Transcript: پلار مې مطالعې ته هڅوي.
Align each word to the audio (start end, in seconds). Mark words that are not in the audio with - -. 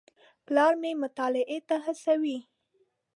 پلار 0.45 0.73
مې 0.81 0.91
مطالعې 1.03 1.59
ته 1.67 1.75
هڅوي. 1.85 2.37